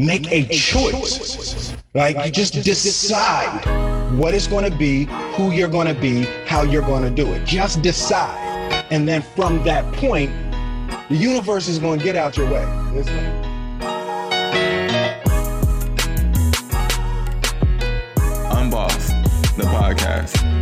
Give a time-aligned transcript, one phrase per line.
[0.00, 1.76] Make a choice.
[1.92, 6.62] Like you just decide what it's going to be, who you're going to be, how
[6.62, 7.44] you're going to do it.
[7.44, 8.48] Just decide.
[8.90, 10.32] And then from that point,
[11.10, 12.64] the universe is going to get out your way.
[18.48, 19.08] Unboss,
[19.56, 20.59] the podcast.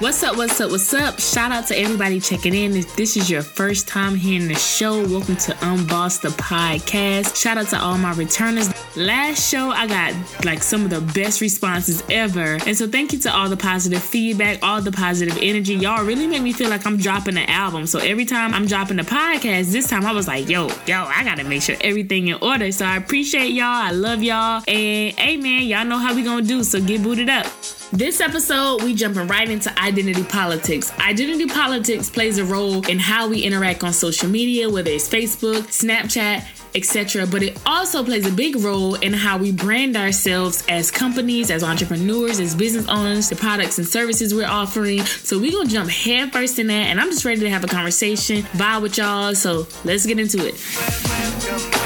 [0.00, 0.38] What's up?
[0.38, 0.70] What's up?
[0.70, 1.20] What's up?
[1.20, 2.74] Shout out to everybody checking in.
[2.74, 7.36] If this is your first time hearing the show, welcome to Unboss the podcast.
[7.36, 8.70] Shout out to all my returners.
[8.96, 10.14] Last show, I got
[10.46, 12.56] like some of the best responses ever.
[12.66, 15.74] And so thank you to all the positive feedback, all the positive energy.
[15.74, 17.86] Y'all really make me feel like I'm dropping an album.
[17.86, 21.24] So every time I'm dropping a podcast, this time I was like, yo, yo, I
[21.24, 22.72] gotta make sure everything in order.
[22.72, 23.66] So I appreciate y'all.
[23.66, 24.62] I love y'all.
[24.66, 26.64] And hey man, y'all know how we gonna do.
[26.64, 27.46] So get booted up.
[27.92, 30.92] This episode, we jumping right into identity politics.
[31.00, 35.62] Identity politics plays a role in how we interact on social media, whether it's Facebook,
[35.62, 36.46] Snapchat,
[36.76, 37.26] etc.
[37.26, 41.64] But it also plays a big role in how we brand ourselves as companies, as
[41.64, 45.00] entrepreneurs, as business owners, the products and services we're offering.
[45.04, 47.68] So we're gonna jump head first in that, and I'm just ready to have a
[47.68, 49.34] conversation, vibe with y'all.
[49.34, 51.79] So let's get into it.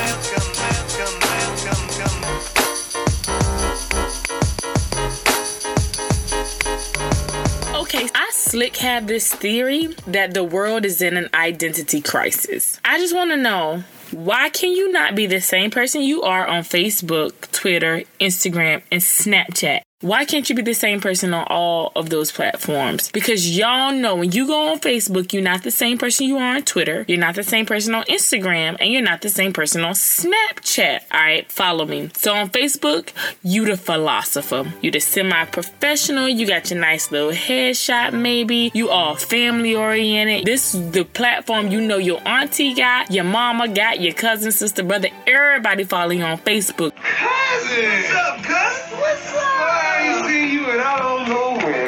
[8.54, 12.78] Slick have this theory that the world is in an identity crisis.
[12.84, 16.46] I just want to know why can you not be the same person you are
[16.46, 19.80] on Facebook, Twitter, Instagram, and Snapchat?
[20.04, 23.10] Why can't you be the same person on all of those platforms?
[23.10, 26.56] Because y'all know when you go on Facebook, you're not the same person you are
[26.56, 29.82] on Twitter, you're not the same person on Instagram, and you're not the same person
[29.82, 31.04] on Snapchat.
[31.10, 32.10] All right, follow me.
[32.16, 38.12] So on Facebook, you the philosopher, you the semi-professional, you got your nice little headshot,
[38.12, 40.44] maybe you all family oriented.
[40.44, 44.82] This is the platform you know your auntie got, your mama got, your cousin, sister,
[44.82, 46.94] brother, everybody following you on Facebook.
[46.94, 48.98] Cousin, what's up, cousin?
[48.98, 49.63] What's up?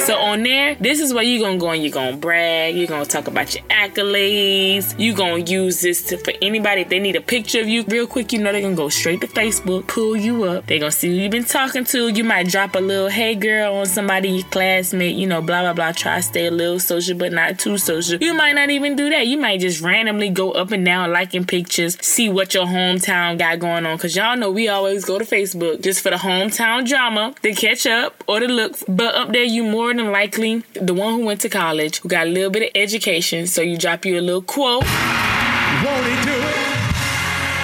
[0.06, 3.04] So on there, this is where you're gonna go and you're gonna brag, you're gonna
[3.04, 7.20] talk about your accolades, you're gonna use this to, for anybody if they need a
[7.20, 10.44] picture of you real quick, you know they're gonna go straight to Facebook, pull you
[10.44, 12.06] up, they're gonna see who you've been talking to.
[12.06, 15.72] You might drop a little hey girl on somebody, your classmate, you know, blah blah
[15.72, 15.90] blah.
[15.90, 18.22] Try to stay a little social, but not too social.
[18.22, 19.26] You might not even do that.
[19.26, 23.58] You might just randomly go up and down liking pictures, see what your hometown got
[23.58, 23.98] going on.
[23.98, 27.86] Cause y'all know we always go to Facebook just for the hometown drama, to catch
[27.88, 28.76] up or to look.
[28.86, 32.26] But up there you more than likely the one who went to college, who got
[32.26, 33.46] a little bit of education.
[33.46, 34.84] So you drop you a little quote.
[34.84, 36.66] Won't he do it?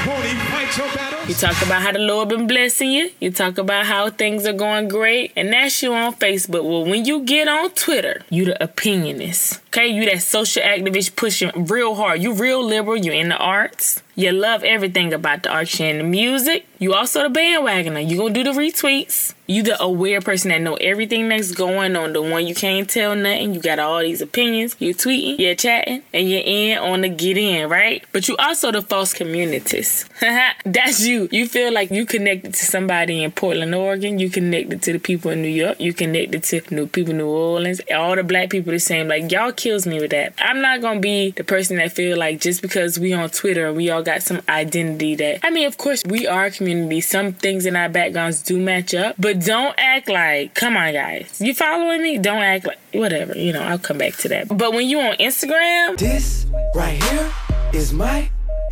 [0.07, 1.29] Won't he fight your battle?
[1.29, 3.11] You talk about how the Lord been blessing you.
[3.21, 5.33] You talk about how things are going great.
[5.37, 6.65] And that's you on Facebook.
[6.65, 9.62] Well, when you get on Twitter, you the opinionist.
[9.73, 12.23] Okay, you that social activist pushing real hard.
[12.23, 12.95] You real liberal.
[12.95, 14.03] You in the arts.
[14.15, 16.67] You love everything about the arts and the music.
[16.79, 18.07] You also the bandwagoner.
[18.07, 19.33] You gonna do the retweets.
[19.47, 22.13] You the aware person that know everything that's going on.
[22.13, 23.55] The one you can't tell nothing.
[23.55, 24.77] You got all these opinions.
[24.79, 28.05] You tweeting, you're chatting, and you're in on the get in, right?
[28.13, 30.07] But you also the false communities.
[30.65, 31.29] that's you.
[31.31, 34.19] You feel like you connected to somebody in Portland, Oregon.
[34.19, 35.81] You connected to the people in New York.
[35.81, 37.81] You connected to new people in New Orleans.
[37.95, 39.09] All the black people the same.
[39.09, 40.35] Like y'all kills me with that.
[40.39, 43.91] I'm not gonna be the person that feel like just because we on Twitter we
[43.91, 47.01] all got some identity that I mean of course we are a community.
[47.01, 49.15] Some things in our backgrounds do match up.
[49.19, 51.41] But don't act like come on guys.
[51.41, 52.19] You following me?
[52.19, 53.37] Don't act like whatever.
[53.39, 54.49] You know, I'll come back to that.
[54.49, 57.33] But when you on Instagram This right here
[57.73, 58.29] is my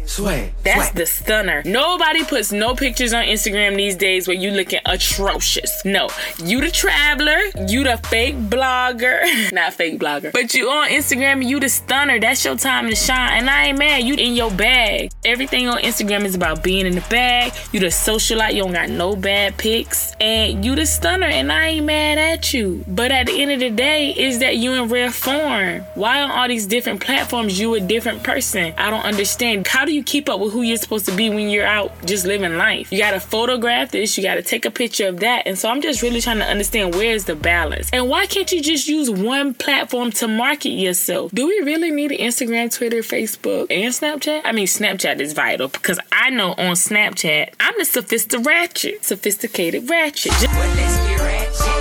[0.07, 0.53] Swag.
[0.65, 1.63] That's the stunner.
[1.65, 5.85] Nobody puts no pictures on Instagram these days where you looking atrocious.
[5.85, 6.09] No,
[6.45, 7.39] you the traveler,
[7.69, 12.19] you the fake blogger, not fake blogger, but you on Instagram, you the stunner.
[12.19, 13.39] That's your time to shine.
[13.39, 14.03] And I ain't mad.
[14.03, 15.13] You in your bag.
[15.25, 17.53] Everything on Instagram is about being in the bag.
[17.73, 18.55] You the socialite.
[18.55, 21.27] You don't got no bad pics, and you the stunner.
[21.27, 22.85] And I ain't mad at you.
[22.89, 25.81] But at the end of the day, is that you in rare form?
[25.95, 28.75] Why on all these different platforms you a different person?
[28.77, 29.67] I don't understand.
[29.67, 32.27] How do you keep up with who you're supposed to be when you're out just
[32.27, 32.91] living life?
[32.93, 34.17] You gotta photograph this.
[34.17, 35.47] You gotta take a picture of that.
[35.47, 37.91] And so I'm just really trying to understand where's the balance.
[37.93, 41.33] And why can't you just use one platform to market yourself?
[41.33, 44.43] Do we really need Instagram, Twitter, Facebook, and Snapchat?
[44.45, 49.89] I mean, Snapchat is vital because I know on Snapchat I'm the sophisticated ratchet, sophisticated
[49.91, 50.33] ratchet.
[50.33, 51.80] Just- well,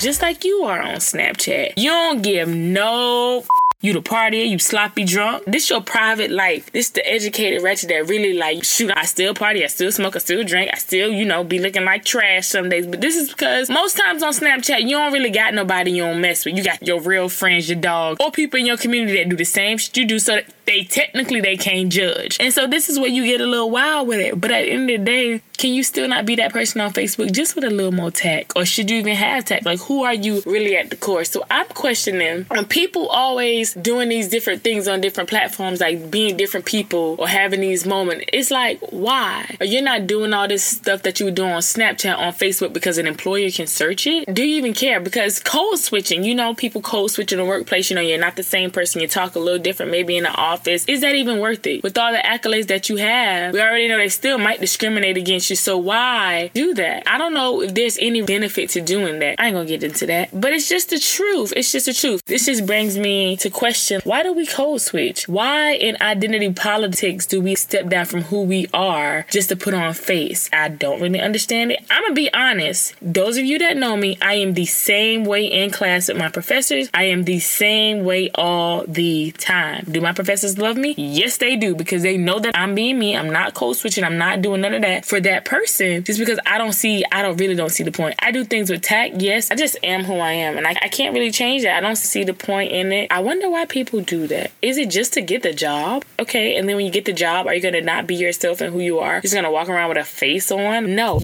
[0.00, 1.74] Just like you are on Snapchat.
[1.76, 3.44] You don't give no
[3.82, 5.44] You the party, you sloppy drunk.
[5.46, 6.72] This your private life.
[6.72, 10.18] This the educated wretched that really like, shoot, I still party, I still smoke, I
[10.20, 12.86] still drink, I still, you know, be looking like trash some days.
[12.86, 16.20] But this is because most times on Snapchat, you don't really got nobody you don't
[16.20, 16.56] mess with.
[16.56, 19.44] You got your real friends, your dog, or people in your community that do the
[19.44, 22.36] same shit you do so that they technically they can't judge.
[22.38, 24.40] And so this is where you get a little wild with it.
[24.40, 26.90] But at the end of the day, can you still not be that person on
[26.90, 28.54] Facebook just with a little more tact?
[28.56, 29.66] Or should you even have tact?
[29.66, 31.22] Like who are you really at the core?
[31.24, 36.38] So I'm questioning when people always doing these different things on different platforms, like being
[36.38, 38.24] different people or having these moments.
[38.32, 39.54] It's like, why?
[39.60, 42.72] Or you're not doing all this stuff that you were doing on Snapchat on Facebook
[42.72, 44.32] because an employer can search it?
[44.32, 44.98] Do you even care?
[44.98, 48.36] Because code switching, you know, people code switch in the workplace, you know, you're not
[48.36, 50.86] the same person, you talk a little different, maybe in the office.
[50.86, 51.82] Is that even worth it?
[51.82, 55.49] With all the accolades that you have, we already know they still might discriminate against
[55.56, 57.08] So why do that?
[57.08, 59.36] I don't know if there's any benefit to doing that.
[59.38, 60.28] I ain't gonna get into that.
[60.38, 61.52] But it's just the truth.
[61.56, 62.22] It's just the truth.
[62.26, 65.28] This just brings me to question why do we code switch?
[65.28, 69.74] Why in identity politics do we step down from who we are just to put
[69.74, 70.48] on face?
[70.52, 71.84] I don't really understand it.
[71.90, 72.94] I'm gonna be honest.
[73.00, 76.28] Those of you that know me, I am the same way in class with my
[76.28, 76.90] professors.
[76.94, 79.84] I am the same way all the time.
[79.90, 80.94] Do my professors love me?
[80.96, 83.16] Yes, they do because they know that I'm being me.
[83.16, 84.04] I'm not code switching.
[84.04, 87.22] I'm not doing none of that for that person just because I don't see, I
[87.22, 88.16] don't really don't see the point.
[88.20, 89.20] I do things with tact.
[89.20, 91.76] Yes, I just am who I am and I, I can't really change that.
[91.76, 93.10] I don't see the point in it.
[93.10, 94.52] I wonder why people do that.
[94.62, 96.04] Is it just to get the job?
[96.18, 98.72] Okay, and then when you get the job, are you gonna not be yourself and
[98.72, 99.14] who you are?
[99.14, 100.94] You're just gonna walk around with a face on?
[100.94, 101.20] No.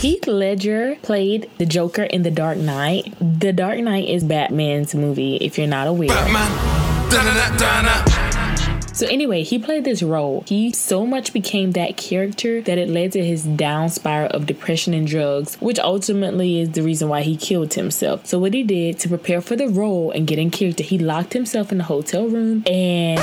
[0.00, 3.14] Heath Ledger played the Joker in The Dark Knight.
[3.20, 6.08] The Dark Knight is Batman's movie, if you're not aware.
[9.00, 10.44] So anyway, he played this role.
[10.46, 14.92] He so much became that character that it led to his down spiral of depression
[14.92, 18.26] and drugs, which ultimately is the reason why he killed himself.
[18.26, 21.32] So what he did to prepare for the role and get in character, he locked
[21.32, 23.18] himself in the hotel room and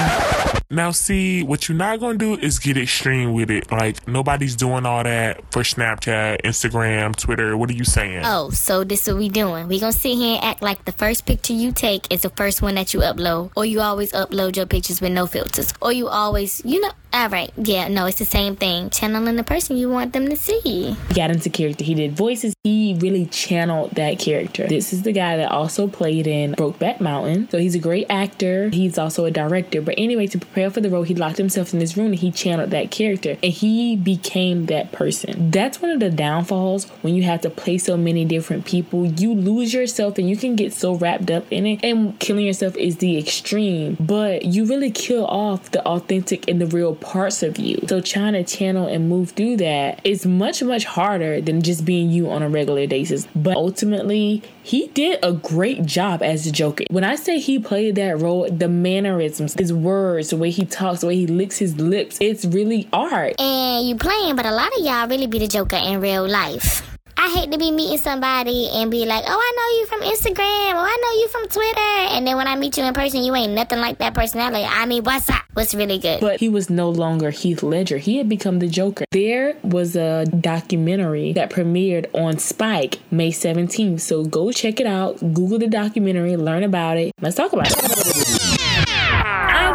[0.69, 3.71] Now, see, what you're not gonna do is get extreme with it.
[3.71, 7.55] Like, nobody's doing all that for Snapchat, Instagram, Twitter.
[7.55, 8.23] What are you saying?
[8.25, 9.69] Oh, so this what we doing?
[9.69, 12.61] We gonna sit here and act like the first picture you take is the first
[12.61, 16.09] one that you upload, or you always upload your pictures with no filters, or you
[16.09, 16.91] always, you know.
[17.13, 18.89] All right, yeah, no, it's the same thing.
[18.89, 20.59] Channeling the person you want them to see.
[20.59, 21.83] he got into character.
[21.83, 22.53] He did voices.
[22.63, 24.67] He really channeled that character.
[24.67, 27.49] This is the guy that also played in Brokeback Mountain.
[27.49, 28.69] So he's a great actor.
[28.69, 29.81] He's also a director.
[29.81, 32.31] But anyway, to prepare for the role, he locked himself in this room and he
[32.31, 33.37] channeled that character.
[33.41, 35.49] And he became that person.
[35.49, 39.05] That's one of the downfalls when you have to play so many different people.
[39.05, 41.79] You lose yourself and you can get so wrapped up in it.
[41.83, 43.95] And killing yourself is the extreme.
[43.99, 47.79] But you really kill off the authentic and the real parts of you.
[47.87, 52.09] So trying to channel and move through that is much, much harder than just being
[52.09, 53.27] you on a regular basis.
[53.35, 56.85] But ultimately, he did a great job as the Joker.
[56.89, 61.01] When I say he played that role, the mannerisms, his words, the way he talks,
[61.01, 63.39] the way he licks his lips, it's really art.
[63.39, 66.96] And you playing, but a lot of y'all really be the Joker in real life.
[67.27, 70.75] I hate to be meeting somebody and be like, oh, I know you from Instagram,
[70.75, 72.15] Oh, I know you from Twitter.
[72.15, 74.63] And then when I meet you in person, you ain't nothing like that personality.
[74.63, 75.41] I mean, what's up?
[75.51, 76.21] What's really good?
[76.21, 77.97] But he was no longer Heath Ledger.
[77.97, 79.03] He had become the Joker.
[79.11, 83.99] There was a documentary that premiered on Spike May 17th.
[83.99, 85.19] So go check it out.
[85.19, 87.11] Google the documentary, learn about it.
[87.19, 88.16] Let's talk about it.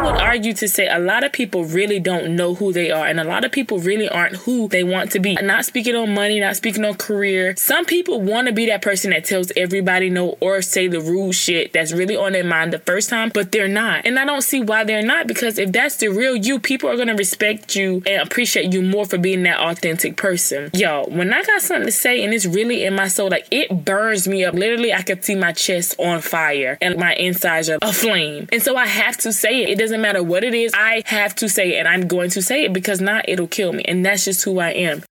[0.03, 3.21] Would argue to say a lot of people really don't know who they are, and
[3.21, 5.35] a lot of people really aren't who they want to be.
[5.35, 7.55] Not speaking on money, not speaking on career.
[7.55, 11.35] Some people want to be that person that tells everybody no or say the rude
[11.35, 14.05] shit that's really on their mind the first time, but they're not.
[14.05, 16.97] And I don't see why they're not because if that's the real you, people are
[16.97, 20.69] going to respect you and appreciate you more for being that authentic person.
[20.73, 23.85] Yo, when I got something to say and it's really in my soul, like it
[23.85, 24.53] burns me up.
[24.53, 28.49] Literally, I could see my chest on fire and my insides are aflame.
[28.51, 29.69] And so I have to say it.
[29.69, 30.71] It doesn't matter what it is.
[30.75, 33.73] I have to say it and I'm going to say it because not it'll kill
[33.73, 33.83] me.
[33.83, 35.03] And that's just who I am.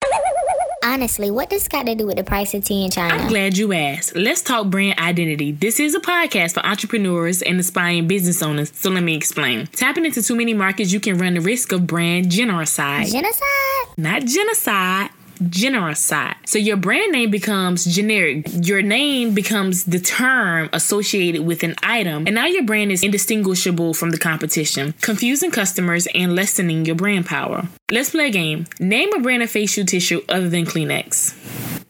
[0.84, 3.14] Honestly, what this got to do with the price of tea in China?
[3.14, 4.16] I'm glad you asked.
[4.16, 5.52] Let's talk brand identity.
[5.52, 8.72] This is a podcast for entrepreneurs and aspiring business owners.
[8.74, 9.68] So let me explain.
[9.68, 13.06] Tapping into too many markets, you can run the risk of brand genocide.
[13.06, 13.96] Genocide?
[13.96, 15.10] Not genocide.
[15.48, 16.36] Genocide.
[16.46, 18.46] So your brand name becomes generic.
[18.52, 23.94] Your name becomes the term associated with an item, and now your brand is indistinguishable
[23.94, 27.68] from the competition, confusing customers and lessening your brand power.
[27.90, 28.66] Let's play a game.
[28.78, 31.34] Name a brand of facial tissue other than Kleenex.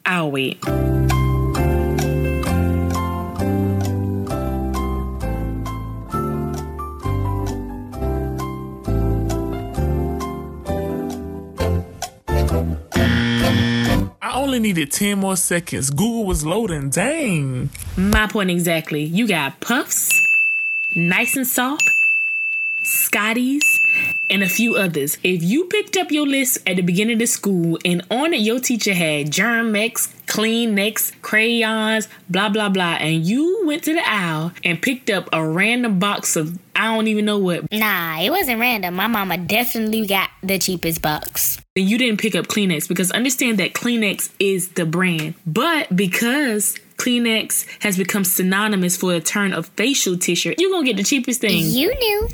[0.04, 0.62] I'll wait.
[14.52, 15.88] Only needed 10 more seconds.
[15.88, 16.90] Google was loading.
[16.90, 17.70] Dang.
[17.96, 19.02] My point exactly.
[19.02, 20.26] You got Puffs,
[20.94, 21.90] Nice and Soft,
[22.82, 23.71] Scotties,
[24.32, 25.18] and a few others.
[25.22, 28.40] If you picked up your list at the beginning of the school and on it
[28.40, 34.52] your teacher had Germ-X, Kleenex, crayons, blah blah blah, and you went to the aisle
[34.64, 38.58] and picked up a random box of I don't even know what, Nah, it wasn't
[38.58, 38.94] random.
[38.94, 41.60] My mama definitely got the cheapest box.
[41.76, 45.34] then you didn't pick up Kleenex because understand that Kleenex is the brand.
[45.46, 50.96] But because Kleenex has become synonymous for the term of facial tissue, you're gonna get
[50.96, 51.66] the cheapest thing.
[51.66, 52.28] You knew.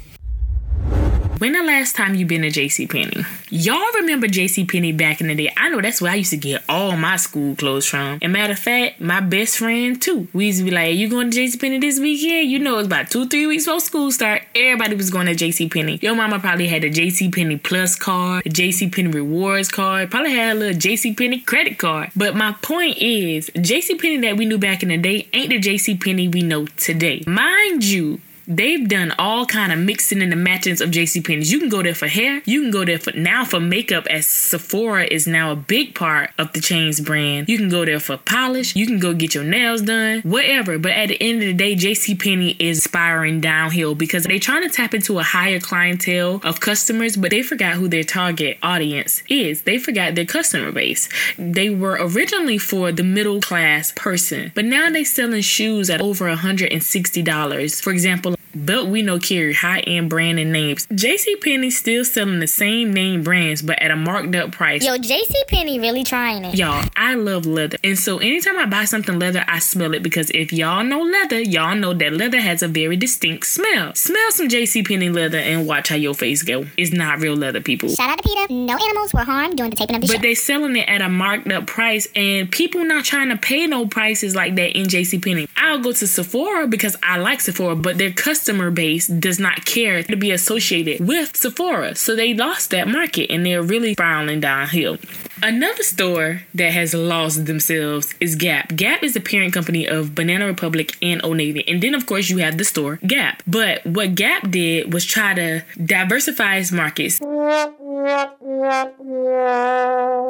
[1.39, 3.25] When the last time you been to JCPenney?
[3.51, 5.53] Y'all remember JCPenney back in the day?
[5.57, 8.19] I know that's where I used to get all my school clothes from.
[8.21, 10.27] And matter of fact, my best friend too.
[10.33, 12.51] We used to be like, you going to JCPenney this weekend?
[12.51, 14.43] You know, it's about two, three weeks before school start.
[14.57, 16.03] Everybody was going to JCPenney.
[16.03, 20.59] Your mama probably had a JCPenney Plus card, a JCPenney Rewards card, probably had a
[20.59, 22.11] little JCPenney credit card.
[22.17, 26.35] But my point is, JCPenney that we knew back in the day ain't the JCPenney
[26.35, 27.23] we know today.
[27.29, 31.53] Mind you, They've done all kind of mixing and the matchings of JCPenney's.
[31.53, 32.41] You can go there for hair.
[32.47, 36.31] You can go there for now for makeup as Sephora is now a big part
[36.39, 37.51] of the chain's brand.
[37.51, 38.75] You can go there for polish.
[38.75, 40.79] You can go get your nails done, whatever.
[40.79, 44.63] But at the end of the day, JC Penney is spiraling downhill because they're trying
[44.63, 49.23] to tap into a higher clientele of customers, but they forgot who their target audience
[49.29, 49.65] is.
[49.65, 51.11] They forgot their customer base.
[51.37, 56.35] They were originally for the middle class person, but now they're selling shoes at over
[56.35, 57.83] $160.
[57.83, 60.87] For example, Belk we know carry high end brand and names.
[60.89, 64.85] JCPenney still selling the same name brands, but at a marked up price.
[64.85, 66.55] Yo, JC Penney really trying it.
[66.55, 67.77] Y'all, I love leather.
[67.85, 71.41] And so anytime I buy something leather, I smell it because if y'all know leather,
[71.41, 73.95] y'all know that leather has a very distinct smell.
[73.95, 76.67] Smell some JCPenney leather and watch how your face go.
[76.77, 77.89] It's not real leather, people.
[77.91, 78.53] Shout out to PETA.
[78.53, 80.23] No animals were harmed during the taping of the But show.
[80.23, 83.87] they selling it at a marked up price and people not trying to pay no
[83.87, 85.49] prices like that in JCPenney.
[85.57, 90.01] I'll go to Sephora because I like Sephora, but their customer base does not care
[90.05, 91.97] to be associated with Sephora.
[91.97, 94.99] So they lost that market and they're really spiraling downhill.
[95.43, 98.75] Another store that has lost themselves is Gap.
[98.75, 101.65] Gap is the parent company of Banana Republic and Old Navy.
[101.69, 103.43] And then, of course, you have the store Gap.
[103.47, 107.21] But what Gap did was try to diversify its markets.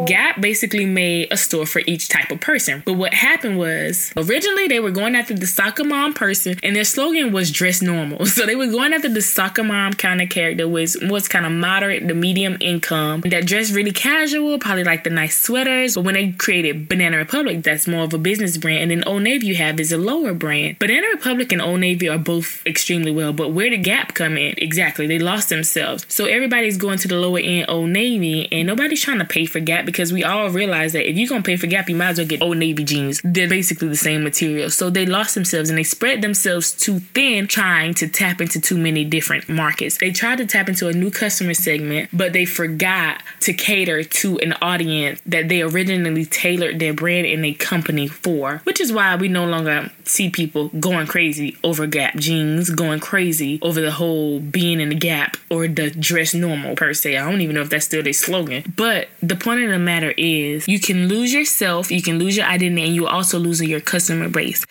[0.07, 2.83] Gap basically made a store for each type of person.
[2.85, 6.85] But what happened was originally they were going after the soccer mom person and their
[6.85, 8.27] slogan was dress normal.
[8.39, 11.51] So they were going after the soccer mom kind of character was was kind of
[11.51, 15.95] moderate to medium income that dressed really casual, probably like the nice sweaters.
[15.95, 18.83] But when they created Banana Republic, that's more of a business brand.
[18.83, 20.79] And then Old Navy you have is a lower brand.
[20.79, 23.33] Banana Republic and Old Navy are both extremely well.
[23.33, 24.55] But where did Gap come in?
[24.59, 25.07] Exactly.
[25.07, 26.05] They lost themselves.
[26.09, 29.61] So everybody's going to the lower end Old Navy and nobody's trying to pay for
[29.61, 32.19] Gap because we all realize that if you're gonna pay for Gap, you might as
[32.19, 33.21] well get Old Navy jeans.
[33.25, 34.71] They're basically the same material.
[34.71, 38.79] So they lost themselves and they spread themselves too thin, trying to tap into too
[38.79, 39.99] many different markets.
[39.99, 44.39] They tried to tap into a new customer segment, but they forgot to cater to
[44.39, 44.88] an audience
[45.27, 49.45] that they originally tailored their brand and their company for, which is why we no
[49.45, 54.89] longer see people going crazy over Gap jeans, going crazy over the whole being in
[54.89, 57.17] the Gap or the dress normal per se.
[57.17, 58.73] I don't even know if that's still their slogan.
[58.77, 62.47] But the point of the matter is you can lose yourself, you can lose your
[62.47, 64.65] identity, and you also lose your customer base.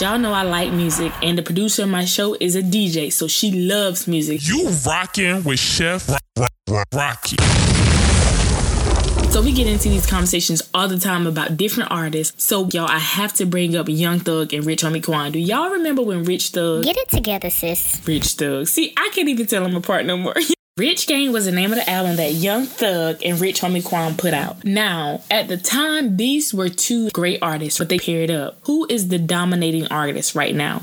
[0.00, 3.26] Y'all know I like music, and the producer of my show is a DJ, so
[3.26, 4.46] she loves music.
[4.46, 7.36] You rocking with Chef Rock- Rock- Rock- Rocky.
[9.32, 12.44] So we get into these conversations all the time about different artists.
[12.44, 15.32] So y'all, I have to bring up Young Thug and Rich Homie Quan.
[15.32, 18.00] Do y'all remember when Rich Thug, Get it together, sis.
[18.06, 18.68] Rich Thug?
[18.68, 20.34] See, I can't even tell them apart no more.
[20.78, 24.16] Rich Gang was the name of the album that Young Thug and Rich Homie Quan
[24.16, 24.64] put out.
[24.64, 28.58] Now, at the time, these were two great artists, but they paired up.
[28.62, 30.82] Who is the dominating artist right now?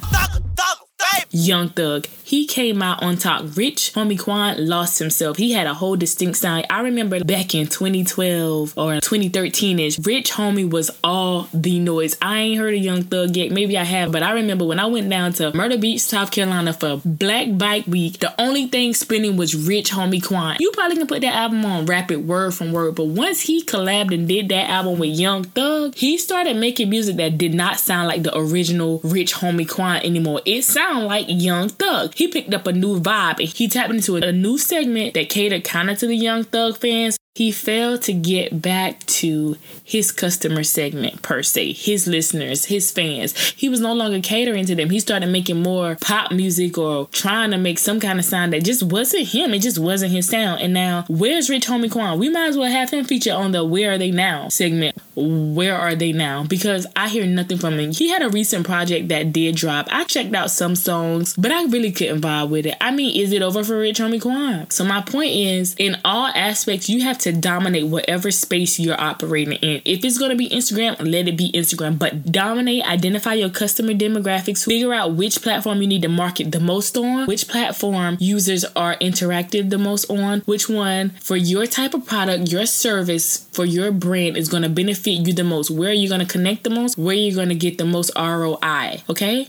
[1.32, 2.08] Young Thug.
[2.24, 3.56] He came out on top.
[3.56, 5.38] Rich Homie Quan lost himself.
[5.38, 6.66] He had a whole distinct sound.
[6.70, 12.16] I remember back in 2012 or 2013 ish, Rich Homie was all the noise.
[12.22, 13.52] I ain't heard of Young Thug yet.
[13.52, 16.74] Maybe I have, but I remember when I went down to Myrtle Beach, South Carolina
[16.74, 20.58] for Black Bike Week, the only thing spinning was Rich Homie Quan.
[20.60, 24.14] You probably can put that album on rapid word from word, but once he collabed
[24.14, 28.08] and did that album with Young Thug, he started making music that did not sound
[28.08, 30.42] like the original Rich Homie Quan anymore.
[30.46, 30.64] It
[31.04, 32.14] like Young Thug.
[32.16, 35.64] He picked up a new vibe and he tapped into a new segment that catered
[35.64, 37.18] kind of to the Young Thug fans.
[37.36, 43.38] He failed to get back to his customer segment per se, his listeners, his fans.
[43.52, 44.90] He was no longer catering to them.
[44.90, 48.64] He started making more pop music or trying to make some kind of sound that
[48.64, 49.54] just wasn't him.
[49.54, 50.62] It just wasn't his sound.
[50.62, 52.18] And now, where's Rich Homie Quan?
[52.18, 54.96] We might as well have him feature on the Where Are They Now segment.
[55.16, 56.44] Where are they now?
[56.44, 57.92] Because I hear nothing from him.
[57.92, 59.88] He had a recent project that did drop.
[59.90, 62.76] I checked out some songs, but I really couldn't vibe with it.
[62.82, 64.70] I mean, is it over for Rich Homie Quan?
[64.70, 69.54] So my point is, in all aspects, you have to dominate whatever space you're operating
[69.54, 69.82] in.
[69.86, 72.00] If it's gonna be Instagram, let it be Instagram.
[72.00, 76.60] But dominate, identify your customer demographics, figure out which platform you need to market the
[76.60, 81.94] most on, which platform users are interactive the most on, which one for your type
[81.94, 85.94] of product, your service, for your brand is gonna benefit you the most, where are
[85.94, 89.48] you gonna connect the most, where you're you gonna get the most ROI, okay?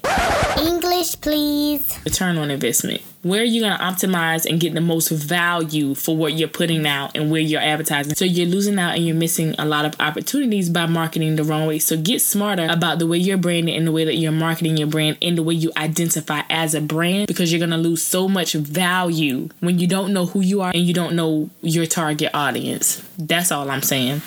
[0.59, 1.99] English, please.
[2.04, 3.02] Return on investment.
[3.26, 6.87] Where are you going to optimize and get the most value for what you're putting
[6.87, 8.14] out and where you're advertising?
[8.14, 11.66] So you're losing out and you're missing a lot of opportunities by marketing the wrong
[11.66, 11.80] way.
[11.80, 14.87] So get smarter about the way you're branding and the way that you're marketing your
[14.87, 18.28] brand and the way you identify as a brand because you're going to lose so
[18.28, 22.30] much value when you don't know who you are and you don't know your target
[22.33, 23.02] audience.
[23.18, 24.23] That's all I'm saying.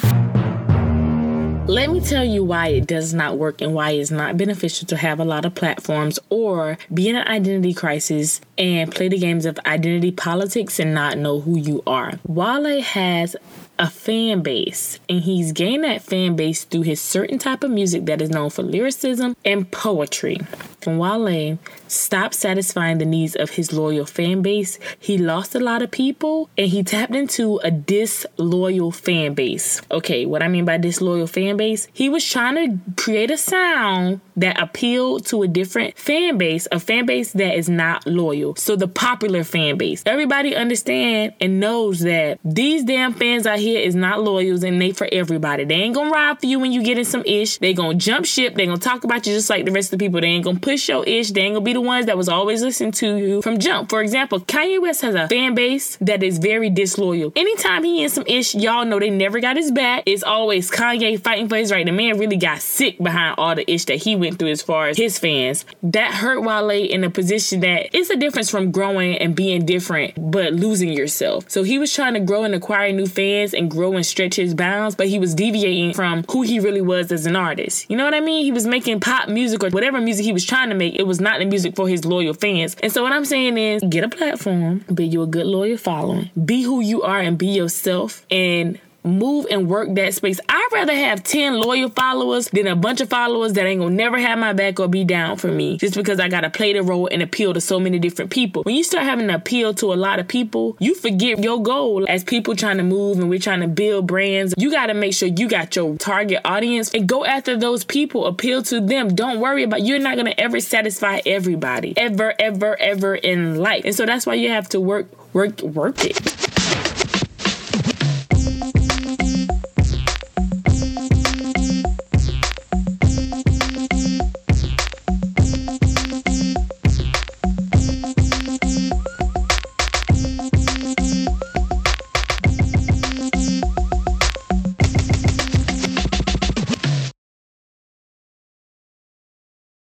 [1.69, 4.97] Let me tell you why it does not work and why it's not beneficial to
[4.97, 9.45] have a lot of platforms or be in an identity crisis and play the games
[9.45, 12.13] of identity politics and not know who you are.
[12.25, 13.35] Wale has
[13.77, 18.07] a fan base and he's gained that fan base through his certain type of music
[18.07, 20.37] that is known for lyricism and poetry.
[20.85, 25.81] When Wale stopped satisfying the needs of his loyal fan base, he lost a lot
[25.81, 29.81] of people and he tapped into a disloyal fan base.
[29.91, 34.21] Okay, what I mean by disloyal fan base, he was trying to create a sound
[34.37, 38.55] that appealed to a different fan base, a fan base that is not loyal.
[38.55, 40.03] So the popular fan base.
[40.05, 44.91] Everybody understand and knows that these damn fans out here is not loyals and they
[44.91, 45.65] for everybody.
[45.65, 47.57] They ain't gonna ride for you when you get in some ish.
[47.57, 48.55] They gonna jump ship.
[48.55, 50.21] They gonna talk about you just like the rest of the people.
[50.21, 51.31] They ain't gonna push your ish.
[51.31, 53.89] They ain't gonna be the ones that was always listening to you from jump.
[53.89, 57.33] For example, Kanye West has a fan base that is very disloyal.
[57.35, 60.03] Anytime he in some ish, y'all know they never got his back.
[60.05, 61.85] It's always Kanye fighting for his right.
[61.85, 64.89] The man really got sick behind all the ish that he went through as far
[64.89, 65.65] as his fans.
[65.81, 70.13] That hurt Wale in a position that it's a difference from growing and being different,
[70.31, 71.45] but losing yourself.
[71.49, 74.53] So he was trying to grow and acquire new fans and grow and stretch his
[74.53, 77.89] bounds, but he was deviating from who he really was as an artist.
[77.89, 78.43] You know what I mean?
[78.43, 80.95] He was making pop music or whatever music he was trying to make.
[80.95, 82.75] It was not the music for his loyal fans.
[82.83, 86.29] And so what I'm saying is get a platform, build you a good loyal following,
[86.43, 88.79] be who you are and be yourself and
[89.17, 90.39] move and work that space.
[90.47, 94.17] I'd rather have 10 loyal followers than a bunch of followers that ain't gonna never
[94.17, 97.07] have my back or be down for me just because I gotta play the role
[97.11, 98.63] and appeal to so many different people.
[98.63, 102.05] When you start having to appeal to a lot of people, you forget your goal
[102.09, 104.53] as people trying to move and we're trying to build brands.
[104.57, 108.63] You gotta make sure you got your target audience and go after those people, appeal
[108.63, 109.13] to them.
[109.15, 113.83] Don't worry about you're not gonna ever satisfy everybody ever, ever, ever in life.
[113.85, 116.38] And so that's why you have to work, work, work it.